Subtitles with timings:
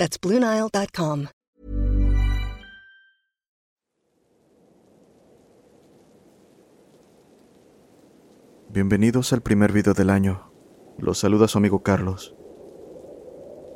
[0.00, 0.18] That's.
[8.70, 10.50] Bienvenidos al primer video del año.
[10.96, 12.34] Los saluda su amigo Carlos.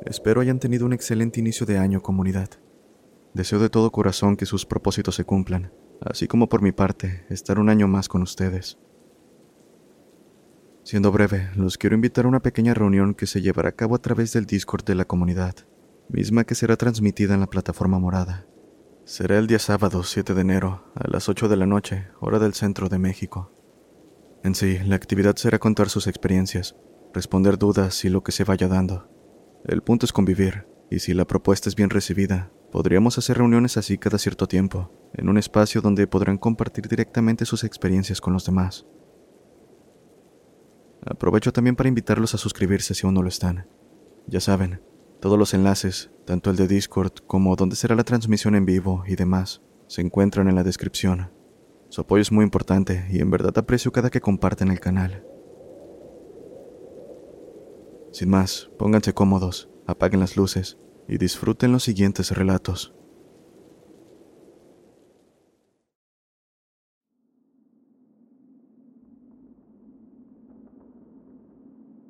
[0.03, 2.49] Espero hayan tenido un excelente inicio de año, comunidad.
[3.35, 7.59] Deseo de todo corazón que sus propósitos se cumplan, así como por mi parte, estar
[7.59, 8.79] un año más con ustedes.
[10.81, 14.01] Siendo breve, los quiero invitar a una pequeña reunión que se llevará a cabo a
[14.01, 15.55] través del Discord de la comunidad,
[16.09, 18.45] misma que será transmitida en la plataforma morada.
[19.05, 22.53] Será el día sábado 7 de enero, a las 8 de la noche, hora del
[22.53, 23.51] centro de México.
[24.43, 26.75] En sí, la actividad será contar sus experiencias,
[27.13, 29.09] responder dudas y lo que se vaya dando.
[29.63, 33.97] El punto es convivir, y si la propuesta es bien recibida, podríamos hacer reuniones así
[33.97, 38.85] cada cierto tiempo, en un espacio donde podrán compartir directamente sus experiencias con los demás.
[41.05, 43.67] Aprovecho también para invitarlos a suscribirse si aún no lo están.
[44.27, 44.81] Ya saben,
[45.25, 49.15] todos los enlaces, tanto el de Discord como donde será la transmisión en vivo y
[49.15, 51.31] demás, se encuentran en la descripción.
[51.89, 55.25] Su apoyo es muy importante y en verdad aprecio cada que comparten el canal.
[58.11, 62.93] Sin más, pónganse cómodos, apaguen las luces y disfruten los siguientes relatos.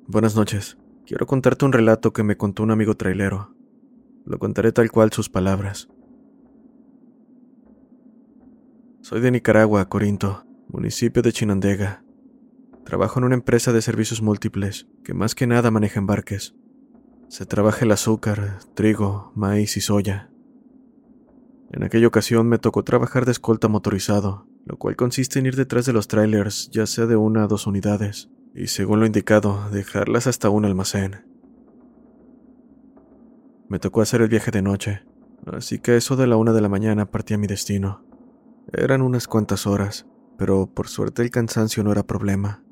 [0.06, 0.76] Buenas noches.
[1.06, 3.54] Quiero contarte un relato que me contó un amigo trailero.
[4.24, 5.88] Lo contaré tal cual sus palabras.
[9.02, 12.02] Soy de Nicaragua, Corinto, municipio de Chinandega.
[12.84, 16.56] Trabajo en una empresa de servicios múltiples que más que nada maneja embarques.
[17.28, 20.32] Se trabaja el azúcar, trigo, maíz y soya.
[21.70, 25.86] En aquella ocasión me tocó trabajar de escolta motorizado, lo cual consiste en ir detrás
[25.86, 30.26] de los trailers, ya sea de una a dos unidades, y según lo indicado, dejarlas
[30.26, 31.26] hasta un almacén.
[33.68, 35.02] Me tocó hacer el viaje de noche,
[35.44, 38.02] así que eso de la una de la mañana partí a mi destino.
[38.72, 40.06] Eran unas cuantas horas,
[40.38, 42.64] pero por suerte el cansancio no era problema.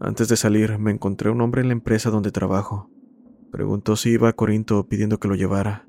[0.00, 2.90] Antes de salir, me encontré un hombre en la empresa donde trabajo.
[3.50, 5.86] Preguntó si iba a Corinto pidiendo que lo llevara.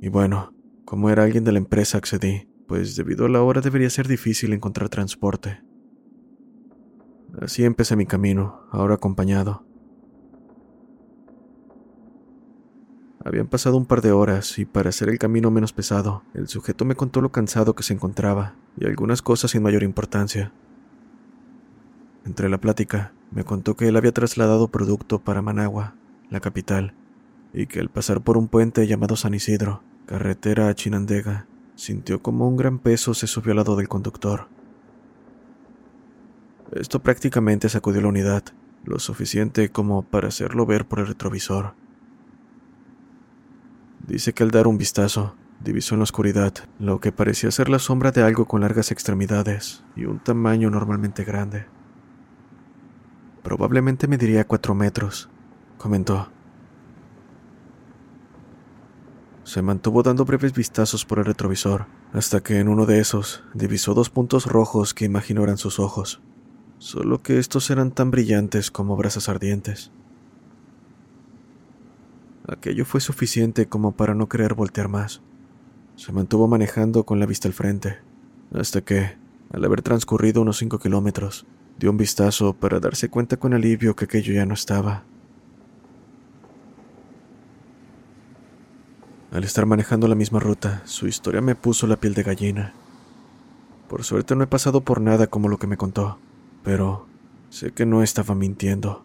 [0.00, 0.52] Y bueno,
[0.84, 4.52] como era alguien de la empresa, accedí, pues debido a la hora debería ser difícil
[4.52, 5.60] encontrar transporte.
[7.40, 9.64] Así empecé mi camino, ahora acompañado.
[13.24, 16.84] Habían pasado un par de horas y para hacer el camino menos pesado, el sujeto
[16.84, 20.52] me contó lo cansado que se encontraba y algunas cosas sin mayor importancia.
[22.24, 25.96] Entre la plática, me contó que él había trasladado producto para Managua,
[26.30, 26.94] la capital,
[27.52, 31.48] y que al pasar por un puente llamado San Isidro, carretera a Chinandega,
[31.80, 34.48] sintió como un gran peso se subió al lado del conductor.
[36.72, 38.44] Esto prácticamente sacudió la unidad,
[38.84, 41.72] lo suficiente como para hacerlo ver por el retrovisor.
[44.06, 47.78] Dice que al dar un vistazo, divisó en la oscuridad lo que parecía ser la
[47.78, 51.64] sombra de algo con largas extremidades y un tamaño normalmente grande.
[53.42, 55.30] Probablemente mediría cuatro metros,
[55.78, 56.30] comentó.
[59.50, 63.94] Se mantuvo dando breves vistazos por el retrovisor, hasta que en uno de esos divisó
[63.94, 66.20] dos puntos rojos que imaginó eran sus ojos,
[66.78, 69.90] solo que estos eran tan brillantes como brasas ardientes.
[72.46, 75.20] Aquello fue suficiente como para no querer voltear más.
[75.96, 77.98] Se mantuvo manejando con la vista al frente,
[78.54, 79.16] hasta que,
[79.52, 81.44] al haber transcurrido unos cinco kilómetros,
[81.76, 85.09] dio un vistazo para darse cuenta con alivio que aquello ya no estaba.
[89.32, 92.72] Al estar manejando la misma ruta, su historia me puso la piel de gallina.
[93.88, 96.18] Por suerte no he pasado por nada como lo que me contó,
[96.64, 97.06] pero
[97.48, 99.04] sé que no estaba mintiendo.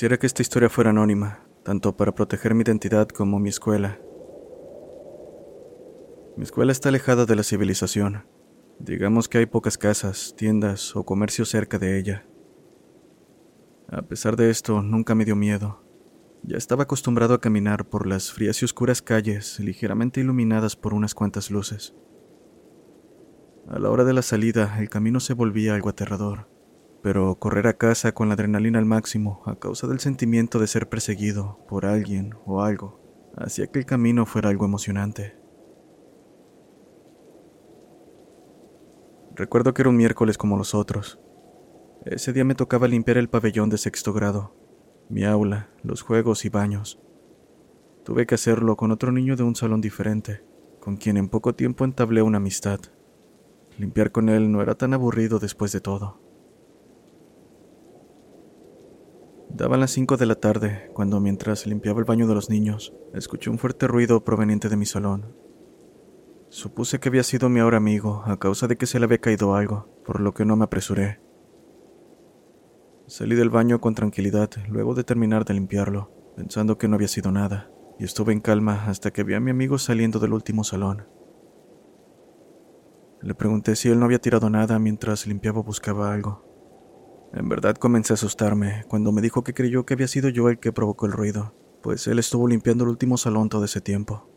[0.00, 4.00] Quisiera que esta historia fuera anónima, tanto para proteger mi identidad como mi escuela.
[6.38, 8.24] Mi escuela está alejada de la civilización.
[8.78, 12.26] Digamos que hay pocas casas, tiendas o comercios cerca de ella.
[13.90, 15.84] A pesar de esto, nunca me dio miedo.
[16.44, 21.14] Ya estaba acostumbrado a caminar por las frías y oscuras calles, ligeramente iluminadas por unas
[21.14, 21.94] cuantas luces.
[23.68, 26.48] A la hora de la salida, el camino se volvía algo aterrador,
[27.02, 30.88] pero correr a casa con la adrenalina al máximo, a causa del sentimiento de ser
[30.88, 33.00] perseguido por alguien o algo,
[33.36, 35.36] hacía que el camino fuera algo emocionante.
[39.34, 41.18] Recuerdo que era un miércoles como los otros.
[42.04, 44.54] Ese día me tocaba limpiar el pabellón de sexto grado,
[45.08, 47.00] mi aula, los juegos y baños.
[48.04, 50.44] Tuve que hacerlo con otro niño de un salón diferente,
[50.80, 52.80] con quien en poco tiempo entablé una amistad.
[53.78, 56.29] Limpiar con él no era tan aburrido después de todo.
[59.54, 63.50] Daban las cinco de la tarde cuando, mientras limpiaba el baño de los niños, escuché
[63.50, 65.34] un fuerte ruido proveniente de mi salón.
[66.48, 69.54] Supuse que había sido mi ahora amigo a causa de que se le había caído
[69.54, 71.20] algo, por lo que no me apresuré.
[73.06, 77.30] Salí del baño con tranquilidad luego de terminar de limpiarlo, pensando que no había sido
[77.32, 81.06] nada, y estuve en calma hasta que vi a mi amigo saliendo del último salón.
[83.20, 86.49] Le pregunté si él no había tirado nada mientras limpiaba o buscaba algo.
[87.32, 90.58] En verdad comencé a asustarme cuando me dijo que creyó que había sido yo el
[90.58, 94.28] que provocó el ruido, pues él estuvo limpiando el último salón todo ese tiempo.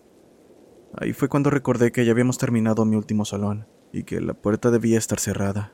[0.96, 4.70] Ahí fue cuando recordé que ya habíamos terminado mi último salón y que la puerta
[4.70, 5.74] debía estar cerrada.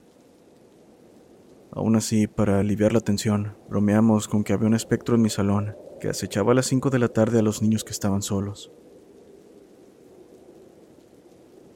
[1.71, 5.75] Aún así, para aliviar la tensión, bromeamos con que había un espectro en mi salón
[5.99, 8.71] que acechaba a las 5 de la tarde a los niños que estaban solos.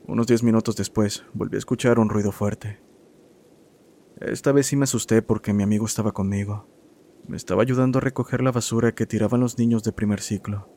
[0.07, 2.82] Unos diez minutos después, volví a escuchar un ruido fuerte.
[4.23, 6.69] Esta vez sí me asusté porque mi amigo estaba conmigo.
[7.27, 10.69] Me estaba ayudando a recoger la basura que tiraban los niños de primer ciclo.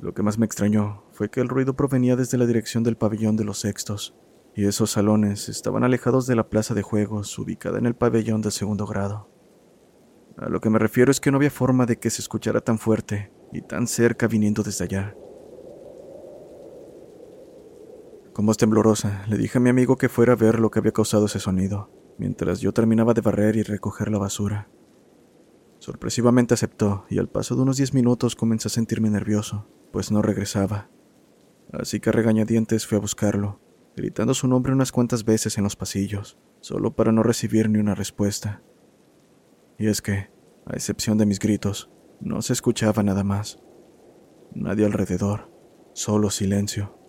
[0.00, 3.36] Lo que más me extrañó fue que el ruido provenía desde la dirección del pabellón
[3.36, 4.16] de los sextos,
[4.56, 8.52] y esos salones estaban alejados de la plaza de juegos ubicada en el pabellón del
[8.52, 9.28] segundo grado.
[10.38, 12.78] A lo que me refiero es que no había forma de que se escuchara tan
[12.78, 15.14] fuerte y tan cerca viniendo desde allá.
[18.32, 20.92] Con voz temblorosa, le dije a mi amigo que fuera a ver lo que había
[20.92, 24.70] causado ese sonido, mientras yo terminaba de barrer y recoger la basura.
[25.80, 30.22] Sorpresivamente aceptó, y al paso de unos diez minutos comencé a sentirme nervioso, pues no
[30.22, 30.88] regresaba.
[31.72, 33.60] Así que a regañadientes fui a buscarlo,
[33.96, 37.94] gritando su nombre unas cuantas veces en los pasillos, solo para no recibir ni una
[37.94, 38.62] respuesta.
[39.76, 40.30] Y es que,
[40.64, 41.90] a excepción de mis gritos,
[42.20, 43.62] no se escuchaba nada más.
[44.54, 45.50] Nadie alrededor,
[45.92, 47.01] solo silencio.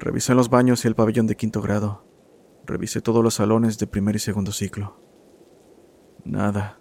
[0.00, 2.06] Revisé los baños y el pabellón de quinto grado.
[2.64, 4.98] Revisé todos los salones de primer y segundo ciclo.
[6.24, 6.80] Nada.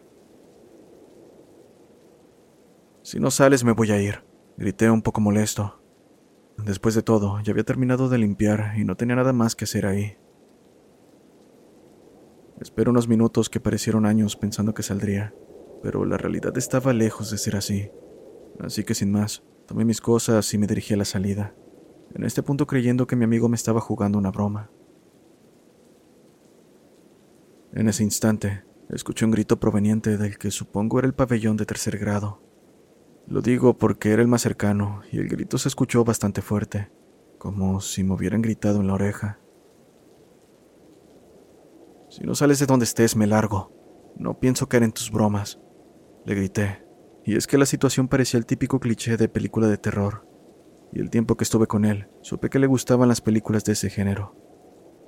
[3.01, 4.23] Si no sales me voy a ir,
[4.55, 5.83] grité un poco molesto.
[6.63, 9.85] Después de todo, ya había terminado de limpiar y no tenía nada más que hacer
[9.85, 10.17] ahí.
[12.61, 15.33] Esperé unos minutos que parecieron años pensando que saldría,
[15.83, 17.91] pero la realidad estaba lejos de ser así.
[18.61, 21.53] Así que sin más, tomé mis cosas y me dirigí a la salida,
[22.13, 24.69] en este punto creyendo que mi amigo me estaba jugando una broma.
[27.73, 31.97] En ese instante, escuché un grito proveniente del que supongo era el pabellón de tercer
[31.99, 32.41] grado.
[33.27, 36.91] Lo digo porque era el más cercano y el grito se escuchó bastante fuerte,
[37.37, 39.39] como si me hubieran gritado en la oreja.
[42.09, 43.71] Si no sales de donde estés, me largo.
[44.17, 45.59] No pienso caer en tus bromas,
[46.25, 46.83] le grité.
[47.23, 50.28] Y es que la situación parecía el típico cliché de película de terror.
[50.91, 53.89] Y el tiempo que estuve con él, supe que le gustaban las películas de ese
[53.89, 54.35] género.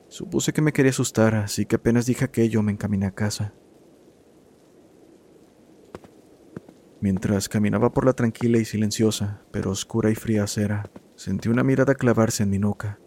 [0.09, 3.53] Supuse que me quería asustar, así que apenas dije aquello me encaminé a casa.
[7.00, 11.95] Mientras caminaba por la tranquila y silenciosa, pero oscura y fría acera, sentí una mirada
[11.95, 13.00] clavarse en mi nuca.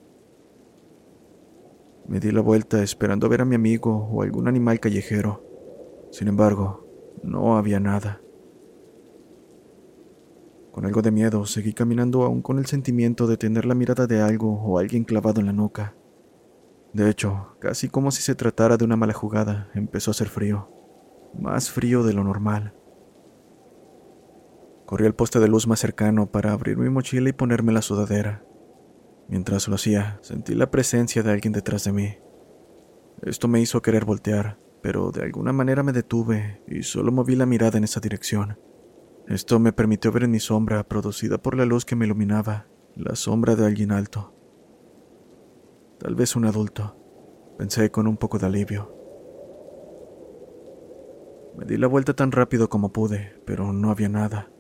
[2.08, 5.44] Me di la vuelta esperando ver a mi amigo o algún animal callejero.
[6.10, 6.86] Sin embargo,
[7.22, 8.23] no había nada.
[10.74, 14.20] Con algo de miedo, seguí caminando aún con el sentimiento de tener la mirada de
[14.20, 15.94] algo o alguien clavado en la nuca.
[16.92, 20.68] De hecho, casi como si se tratara de una mala jugada, empezó a hacer frío.
[21.38, 22.74] Más frío de lo normal.
[24.84, 28.44] Corrí al poste de luz más cercano para abrir mi mochila y ponerme la sudadera.
[29.28, 32.16] Mientras lo hacía, sentí la presencia de alguien detrás de mí.
[33.22, 37.46] Esto me hizo querer voltear, pero de alguna manera me detuve y solo moví la
[37.46, 38.58] mirada en esa dirección.
[39.28, 43.16] Esto me permitió ver en mi sombra, producida por la luz que me iluminaba, la
[43.16, 44.34] sombra de alguien alto.
[45.98, 46.96] Tal vez un adulto,
[47.56, 48.94] pensé con un poco de alivio.
[51.56, 54.50] Me di la vuelta tan rápido como pude, pero no había nada.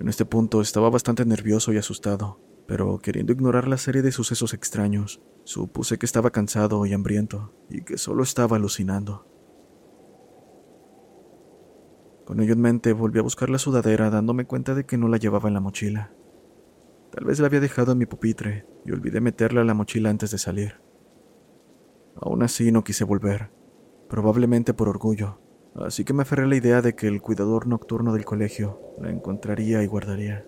[0.00, 4.52] En este punto estaba bastante nervioso y asustado, pero queriendo ignorar la serie de sucesos
[4.52, 9.28] extraños, supuse que estaba cansado y hambriento y que solo estaba alucinando.
[12.24, 15.18] Con ello en mente volví a buscar la sudadera dándome cuenta de que no la
[15.18, 16.12] llevaba en la mochila.
[17.10, 20.30] Tal vez la había dejado en mi pupitre y olvidé meterla en la mochila antes
[20.30, 20.80] de salir.
[22.16, 23.50] Aún así no quise volver,
[24.08, 25.38] probablemente por orgullo,
[25.74, 29.10] así que me aferré a la idea de que el cuidador nocturno del colegio la
[29.10, 30.46] encontraría y guardaría.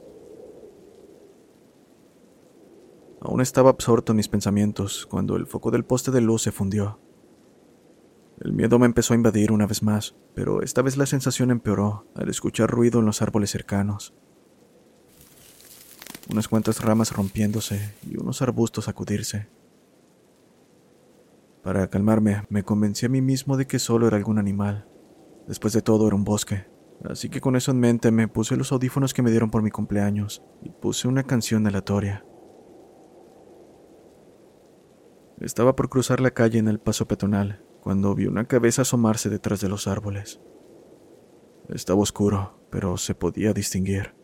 [3.21, 7.01] Aún estaba absorto en mis pensamientos cuando el foco del poste de luz se fundió.
[8.41, 12.07] El miedo me empezó a invadir una vez más, pero esta vez la sensación empeoró
[12.15, 14.13] al escuchar ruido en los árboles cercanos.
[16.31, 19.49] Unas cuantas ramas rompiéndose y unos arbustos sacudirse.
[21.63, 24.87] Para calmarme, me convencí a mí mismo de que solo era algún animal.
[25.49, 26.67] Después de todo, era un bosque.
[27.05, 29.71] Así que con eso en mente me puse los audífonos que me dieron por mi
[29.71, 32.25] cumpleaños y puse una canción aleatoria.
[35.41, 39.61] Estaba por cruzar la calle en el paso peatonal cuando vi una cabeza asomarse detrás
[39.61, 40.41] de los árboles.
[41.69, 44.17] Estaba oscuro, pero se podía distinguir.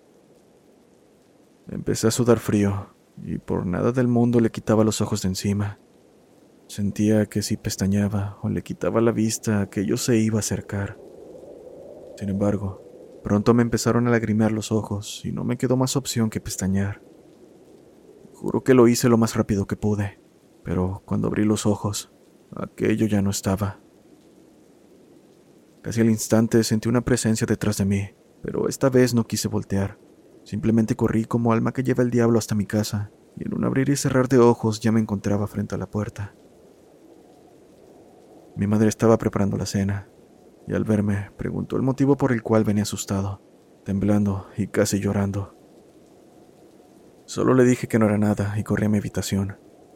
[1.68, 5.78] Empecé a sudar frío y por nada del mundo le quitaba los ojos de encima.
[6.66, 10.98] Sentía que si pestañeaba o le quitaba la vista, aquello se iba a acercar.
[12.16, 12.82] Sin embargo,
[13.22, 17.00] pronto me empezaron a lagrimear los ojos y no me quedó más opción que pestañear.
[18.32, 20.20] Juro que lo hice lo más rápido que pude
[20.64, 22.12] pero cuando abrí los ojos,
[22.56, 23.80] aquello ya no estaba.
[25.82, 28.10] Casi al instante sentí una presencia detrás de mí,
[28.42, 29.98] pero esta vez no quise voltear.
[30.44, 33.88] Simplemente corrí como alma que lleva el diablo hasta mi casa, y en un abrir
[33.88, 36.34] y cerrar de ojos ya me encontraba frente a la puerta.
[38.56, 40.08] Mi madre estaba preparando la cena,
[40.68, 43.42] y al verme preguntó el motivo por el cual venía asustado,
[43.84, 45.56] temblando y casi llorando.
[47.24, 49.56] Solo le dije que no era nada y corrí a mi habitación.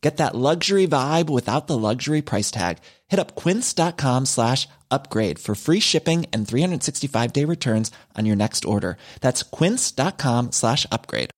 [0.00, 2.78] Get that luxury vibe without the luxury price tag.
[3.08, 8.64] Hit up quince.com slash upgrade for free shipping and 365 day returns on your next
[8.64, 8.96] order.
[9.20, 11.30] That's quince.com slash upgrade.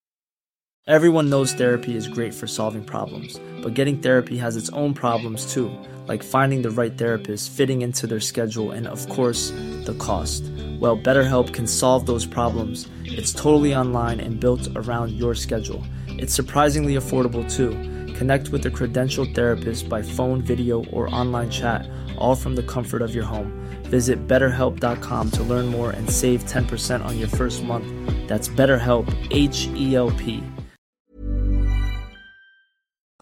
[0.86, 5.52] Everyone knows therapy is great for solving problems, but getting therapy has its own problems
[5.52, 5.70] too,
[6.08, 9.50] like finding the right therapist, fitting into their schedule, and of course,
[9.84, 10.42] the cost.
[10.80, 12.88] Well, BetterHelp can solve those problems.
[13.04, 15.84] It's totally online and built around your schedule.
[16.08, 17.76] It's surprisingly affordable too.
[18.20, 23.00] Connect with a credentialed therapist by phone, video, or online chat, all from the comfort
[23.00, 23.50] of your home.
[23.84, 27.86] Visit betterhelp.com to learn more and save 10% on your first month.
[28.28, 30.42] That's BetterHelp, H E L P.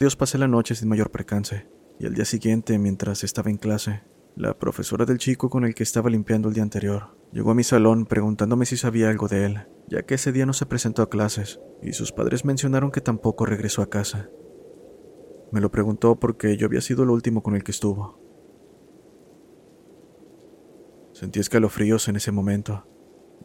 [0.00, 1.69] Dios pasé la noche sin mayor percance,
[2.00, 4.02] y al día siguiente, mientras estaba en clase,
[4.35, 7.62] la profesora del chico con el que estaba limpiando el día anterior llegó a mi
[7.62, 11.09] salón preguntándome si sabía algo de él, ya que ese día no se presentó a
[11.09, 14.28] clases, y sus padres mencionaron que tampoco regresó a casa.
[15.50, 18.19] Me lo preguntó porque yo había sido el último con el que estuvo.
[21.12, 22.87] Sentí escalofríos en ese momento.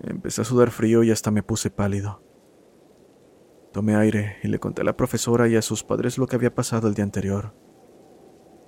[0.01, 2.22] Empecé a sudar frío y hasta me puse pálido.
[3.72, 6.53] Tomé aire y le conté a la profesora y a sus padres lo que había
[6.53, 7.55] pasado el día anterior.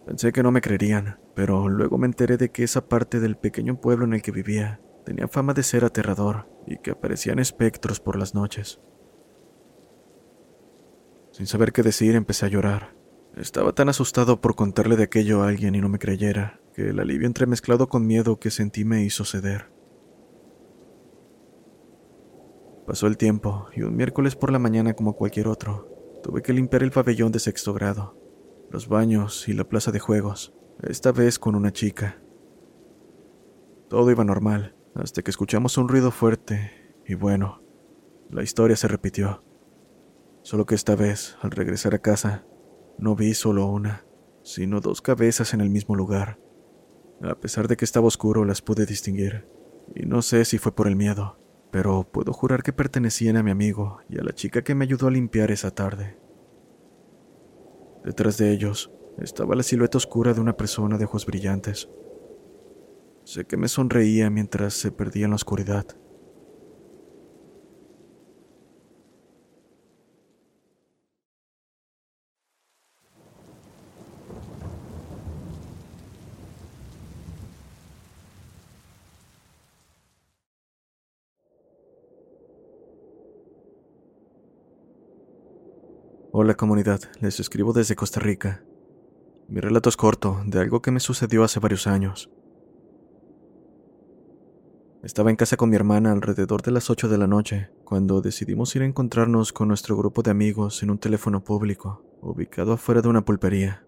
[0.05, 3.79] Pensé que no me creerían, pero luego me enteré de que esa parte del pequeño
[3.81, 8.15] pueblo en el que vivía tenía fama de ser aterrador y que aparecían espectros por
[8.15, 8.81] las noches.
[11.31, 12.94] Sin saber qué decir, empecé a llorar.
[13.35, 16.99] Estaba tan asustado por contarle de aquello a alguien y no me creyera, que el
[17.01, 19.69] alivio entremezclado con miedo que sentí me hizo ceder.
[22.87, 25.89] Pasó el tiempo y un miércoles por la mañana como cualquier otro,
[26.23, 28.17] tuve que limpiar el pabellón de sexto grado,
[28.71, 32.21] los baños y la plaza de juegos, esta vez con una chica.
[33.89, 36.71] Todo iba normal, hasta que escuchamos un ruido fuerte
[37.05, 37.61] y bueno,
[38.29, 39.43] la historia se repitió.
[40.41, 42.45] Solo que esta vez, al regresar a casa,
[42.97, 44.05] no vi solo una,
[44.43, 46.39] sino dos cabezas en el mismo lugar.
[47.21, 49.47] A pesar de que estaba oscuro, las pude distinguir,
[49.95, 51.39] y no sé si fue por el miedo,
[51.71, 55.07] pero puedo jurar que pertenecían a mi amigo y a la chica que me ayudó
[55.07, 56.17] a limpiar esa tarde.
[58.03, 61.89] Detrás de ellos estaba la silueta oscura de una persona de ojos brillantes.
[63.23, 65.85] Sé que me sonreía mientras se perdía en la oscuridad.
[86.37, 88.61] Hola comunidad, les escribo desde Costa Rica.
[89.47, 92.29] Mi relato es corto, de algo que me sucedió hace varios años.
[95.01, 98.75] Estaba en casa con mi hermana alrededor de las 8 de la noche, cuando decidimos
[98.75, 103.07] ir a encontrarnos con nuestro grupo de amigos en un teléfono público, ubicado afuera de
[103.07, 103.87] una pulpería.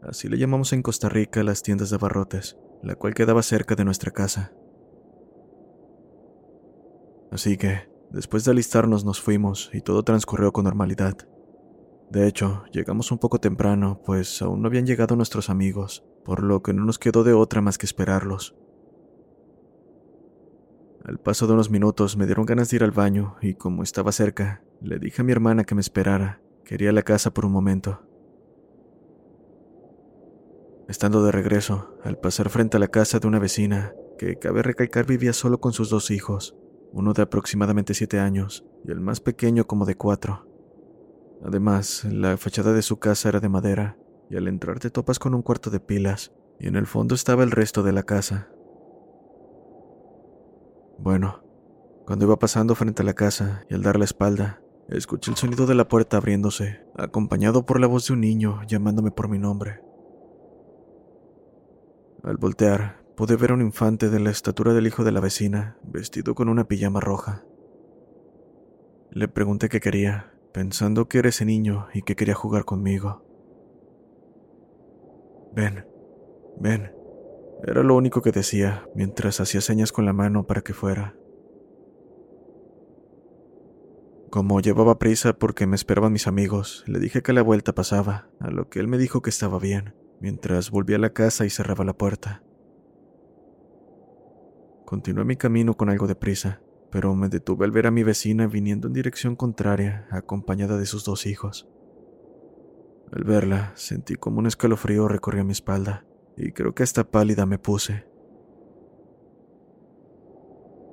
[0.00, 3.84] Así le llamamos en Costa Rica las tiendas de barrotes, la cual quedaba cerca de
[3.84, 4.54] nuestra casa.
[7.30, 11.28] Así que, después de alistarnos nos fuimos y todo transcurrió con normalidad.
[12.12, 16.62] De hecho, llegamos un poco temprano, pues aún no habían llegado nuestros amigos, por lo
[16.62, 18.54] que no nos quedó de otra más que esperarlos.
[21.06, 24.12] Al paso de unos minutos me dieron ganas de ir al baño y como estaba
[24.12, 26.42] cerca, le dije a mi hermana que me esperara.
[26.66, 28.02] Quería la casa por un momento.
[30.86, 35.06] Estando de regreso, al pasar frente a la casa de una vecina, que cabe recalcar
[35.06, 36.58] vivía solo con sus dos hijos,
[36.92, 40.51] uno de aproximadamente siete años y el más pequeño como de cuatro.
[41.44, 43.96] Además, la fachada de su casa era de madera,
[44.30, 47.42] y al entrar te topas con un cuarto de pilas, y en el fondo estaba
[47.42, 48.48] el resto de la casa.
[50.98, 51.42] Bueno,
[52.06, 55.66] cuando iba pasando frente a la casa y al dar la espalda, escuché el sonido
[55.66, 59.80] de la puerta abriéndose, acompañado por la voz de un niño llamándome por mi nombre.
[62.22, 65.76] Al voltear, pude ver a un infante de la estatura del hijo de la vecina,
[65.82, 67.44] vestido con una pijama roja.
[69.10, 73.24] Le pregunté qué quería, pensando que era ese niño y que quería jugar conmigo.
[75.54, 75.86] Ven,
[76.58, 76.92] ven,
[77.64, 81.16] era lo único que decía mientras hacía señas con la mano para que fuera.
[84.30, 88.50] Como llevaba prisa porque me esperaban mis amigos, le dije que la vuelta pasaba, a
[88.50, 91.84] lo que él me dijo que estaba bien, mientras volvía a la casa y cerraba
[91.84, 92.42] la puerta.
[94.86, 98.46] Continué mi camino con algo de prisa, pero me detuve al ver a mi vecina
[98.46, 101.66] viniendo en dirección contraria, acompañada de sus dos hijos.
[103.10, 106.04] Al verla, sentí como un escalofrío recorría mi espalda
[106.36, 108.04] y creo que hasta pálida me puse.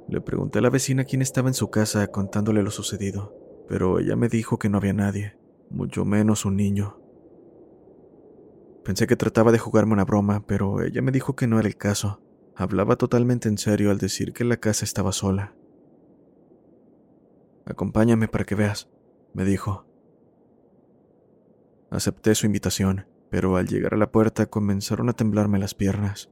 [0.08, 3.36] Le pregunté a la vecina quién estaba en su casa contándole lo sucedido,
[3.68, 5.38] pero ella me dijo que no había nadie,
[5.70, 6.98] mucho menos un niño.
[8.86, 11.76] Pensé que trataba de jugarme una broma, pero ella me dijo que no era el
[11.76, 12.22] caso.
[12.56, 15.59] Hablaba totalmente en serio al decir que la casa estaba sola.
[17.70, 18.90] Acompáñame para que veas,
[19.34, 19.86] me dijo.
[21.92, 26.30] Acepté su invitación pero al llegar a la puerta comenzaron a temblarme las piernas.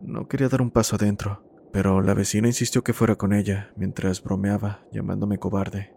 [0.00, 1.42] No quería dar un paso adentro,
[1.72, 5.94] pero la vecina insistió que fuera con ella mientras bromeaba, llamándome cobarde.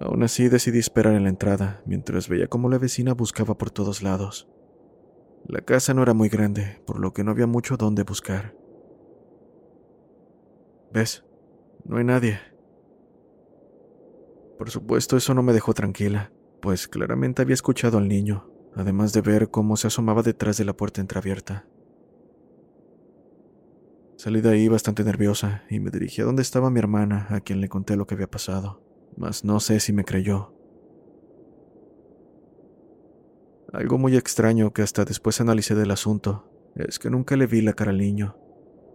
[0.00, 4.02] Aún así decidí esperar en la entrada, mientras veía cómo la vecina buscaba por todos
[4.02, 4.48] lados.
[5.46, 8.56] La casa no era muy grande, por lo que no había mucho donde buscar.
[10.92, 11.24] ¿Ves?
[11.84, 12.38] No hay nadie.
[14.58, 16.30] Por supuesto, eso no me dejó tranquila
[16.64, 20.72] pues claramente había escuchado al niño, además de ver cómo se asomaba detrás de la
[20.72, 21.66] puerta entreabierta.
[24.16, 27.60] Salí de ahí bastante nerviosa y me dirigí a donde estaba mi hermana, a quien
[27.60, 28.82] le conté lo que había pasado,
[29.14, 30.54] mas no sé si me creyó.
[33.74, 37.74] Algo muy extraño que hasta después analicé del asunto es que nunca le vi la
[37.74, 38.38] cara al niño,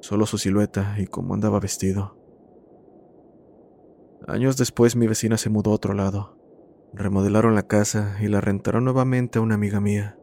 [0.02, 2.18] solo su silueta y cómo andaba vestido.
[4.27, 6.39] Años después mi vecina se mudó a otro lado,
[6.93, 10.17] Remodelaron la casa y la rentaron nuevamente a una amiga mía.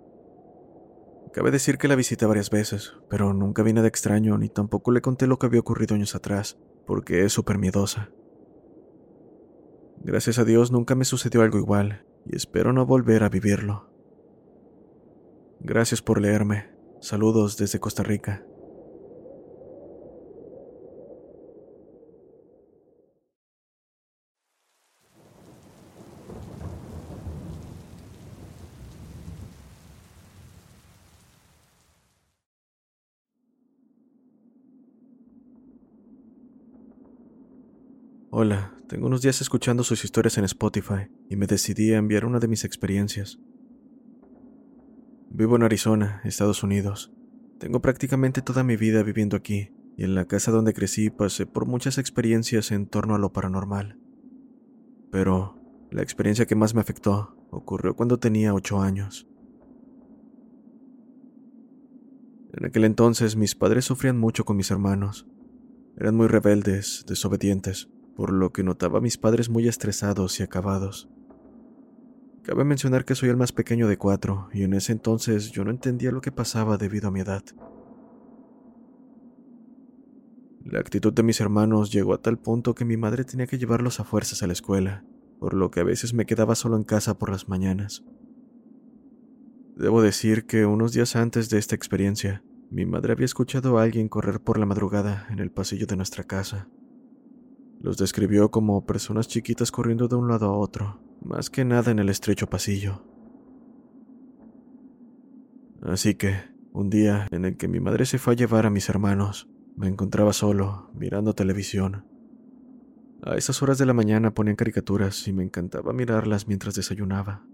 [1.33, 5.01] Cabe decir que la visité varias veces, pero nunca vine de extraño ni tampoco le
[5.01, 8.11] conté lo que había ocurrido años atrás, porque es súper miedosa.
[10.03, 13.91] Gracias a Dios nunca me sucedió algo igual, y espero no volver a vivirlo.
[15.61, 16.71] Gracias por leerme.
[17.01, 18.45] Saludos desde Costa Rica.
[38.39, 42.39] Hola, tengo unos días escuchando sus historias en Spotify y me decidí a enviar una
[42.39, 43.39] de mis experiencias.
[45.31, 47.15] Vivo en Arizona, Estados Unidos.
[47.59, 51.65] Tengo prácticamente toda mi vida viviendo aquí y en la casa donde crecí pasé por
[51.65, 53.99] muchas experiencias en torno a lo paranormal.
[55.11, 55.59] Pero
[55.91, 59.27] la experiencia que más me afectó ocurrió cuando tenía ocho años.
[62.53, 65.27] En aquel entonces mis padres sufrían mucho con mis hermanos.
[65.97, 71.09] Eran muy rebeldes, desobedientes por lo que notaba a mis padres muy estresados y acabados.
[72.43, 75.71] Cabe mencionar que soy el más pequeño de cuatro, y en ese entonces yo no
[75.71, 77.43] entendía lo que pasaba debido a mi edad.
[80.65, 84.01] La actitud de mis hermanos llegó a tal punto que mi madre tenía que llevarlos
[84.01, 85.05] a fuerzas a la escuela,
[85.39, 88.05] por lo que a veces me quedaba solo en casa por las mañanas.
[89.77, 94.09] Debo decir que unos días antes de esta experiencia, mi madre había escuchado a alguien
[94.09, 96.69] correr por la madrugada en el pasillo de nuestra casa.
[97.87, 102.01] Los describió como personas chiquitas corriendo de un lado a otro, más que nada en
[102.01, 103.05] el estrecho pasillo.
[105.83, 106.35] Así que,
[106.73, 109.87] un día en el que mi madre se fue a llevar a mis hermanos, me
[109.87, 112.05] encontraba solo, mirando televisión.
[113.23, 117.47] A esas horas de la mañana ponían caricaturas y me encantaba mirarlas mientras desayunaba.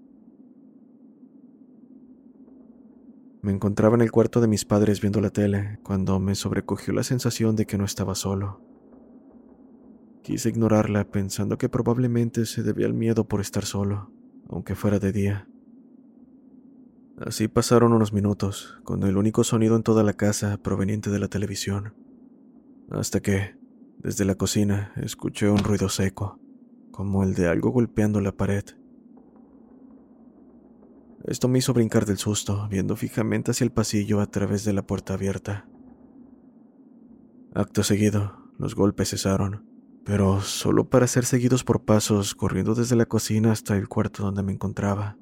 [3.43, 7.03] Me encontraba en el cuarto de mis padres viendo la tele cuando me sobrecogió la
[7.03, 8.72] sensación de que no estaba solo.
[10.23, 14.13] Quise ignorarla pensando que probablemente se debía al miedo por estar solo,
[14.49, 15.49] aunque fuera de día.
[17.19, 21.27] Así pasaron unos minutos, con el único sonido en toda la casa proveniente de la
[21.27, 21.95] televisión,
[22.91, 23.57] hasta que,
[23.99, 26.39] desde la cocina, escuché un ruido seco,
[26.93, 28.65] como el de algo golpeando la pared.
[31.25, 34.87] Esto me hizo brincar del susto, viendo fijamente hacia el pasillo a través de la
[34.87, 35.69] puerta abierta.
[37.55, 39.72] Acto seguido, los golpes cesaron,
[40.05, 44.43] pero solo para ser seguidos por pasos corriendo desde la cocina hasta el cuarto donde
[44.43, 45.17] me encontraba.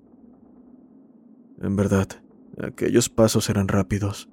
[1.61, 2.09] En verdad,
[2.63, 4.31] aquellos pasos eran rápidos,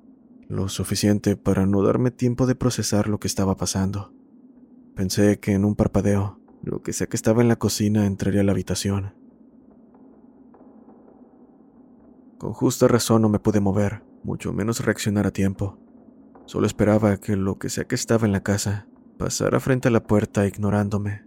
[0.48, 4.14] lo suficiente para no darme tiempo de procesar lo que estaba pasando.
[4.96, 8.44] Pensé que en un parpadeo, lo que sea que estaba en la cocina entraría a
[8.44, 9.14] la habitación.
[12.38, 15.78] Con justa razón no me pude mover, mucho menos reaccionar a tiempo.
[16.46, 18.87] Solo esperaba que lo que sea que estaba en la casa
[19.18, 21.26] pasara frente a la puerta ignorándome.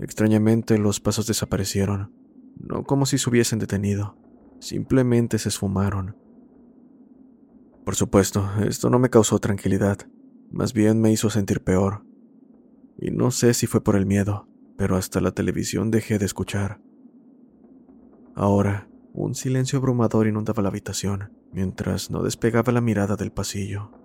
[0.00, 2.12] Extrañamente los pasos desaparecieron,
[2.58, 4.16] no como si se hubiesen detenido,
[4.60, 6.16] simplemente se esfumaron.
[7.84, 9.98] Por supuesto, esto no me causó tranquilidad,
[10.50, 12.04] más bien me hizo sentir peor.
[12.98, 16.80] Y no sé si fue por el miedo, pero hasta la televisión dejé de escuchar.
[18.34, 24.03] Ahora, un silencio abrumador inundaba la habitación, mientras no despegaba la mirada del pasillo.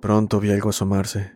[0.00, 1.32] Pronto vi algo asomarse.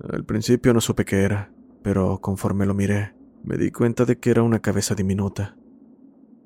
[0.00, 4.30] Al principio no supe qué era, pero conforme lo miré, me di cuenta de que
[4.30, 5.56] era una cabeza diminuta.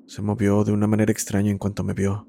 [0.05, 2.27] Se movió de una manera extraña en cuanto me vio.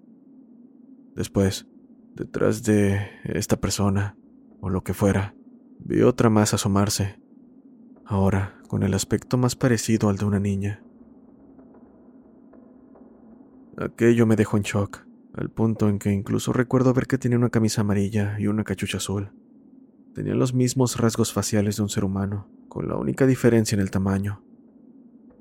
[1.15, 1.69] Después,
[2.15, 4.17] detrás de esta persona,
[4.61, 5.35] o lo que fuera,
[5.79, 7.21] vi otra más asomarse,
[8.05, 10.83] ahora con el aspecto más parecido al de una niña.
[13.77, 15.07] Aquello me dejó en shock,
[15.39, 18.97] al punto en que incluso recuerdo ver que tenía una camisa amarilla y una cachucha
[18.97, 19.31] azul.
[20.13, 23.93] Tenía los mismos rasgos faciales de un ser humano, con la única diferencia en el
[23.93, 24.43] tamaño.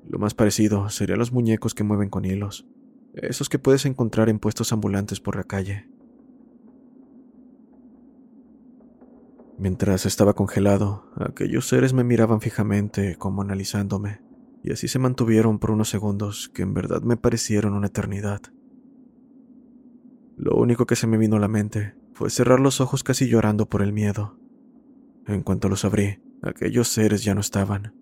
[0.08, 2.68] Lo más parecido serían los muñecos que mueven con hilos,
[3.12, 5.88] esos que puedes encontrar en puestos ambulantes por la calle.
[9.58, 14.20] Mientras estaba congelado, aquellos seres me miraban fijamente como analizándome,
[14.62, 18.42] y así se mantuvieron por unos segundos que en verdad me parecieron una eternidad.
[20.38, 23.68] Lo único que se me vino a la mente fue cerrar los ojos casi llorando
[23.68, 24.38] por el miedo.
[25.26, 27.92] En cuanto los abrí, aquellos seres ya no estaban.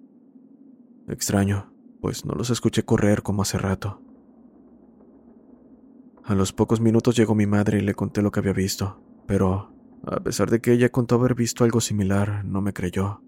[1.09, 1.73] Extraño,
[2.03, 4.03] pues no los escuché correr como hace rato.
[6.25, 9.73] A los pocos minutos llegó mi madre y le conté lo que había visto, pero
[10.05, 13.23] a pesar de que ella contó haber visto algo similar, no me creyó.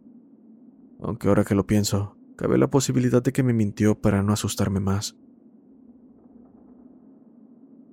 [1.00, 4.80] Aunque ahora que lo pienso, cabe la posibilidad de que me mintió para no asustarme
[4.80, 5.16] más.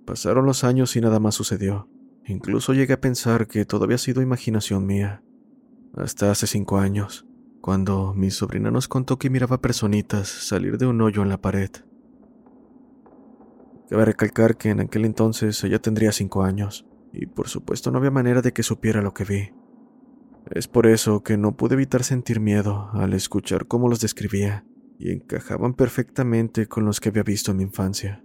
[0.05, 1.89] Pasaron los años y nada más sucedió.
[2.27, 5.23] Incluso llegué a pensar que todo había sido imaginación mía.
[5.95, 7.25] Hasta hace cinco años,
[7.61, 11.69] cuando mi sobrina nos contó que miraba personitas salir de un hoyo en la pared.
[13.89, 18.11] Cabe recalcar que en aquel entonces ella tendría cinco años, y por supuesto no había
[18.11, 19.53] manera de que supiera lo que vi.
[20.51, 24.65] Es por eso que no pude evitar sentir miedo al escuchar cómo los describía,
[24.97, 28.24] y encajaban perfectamente con los que había visto en mi infancia.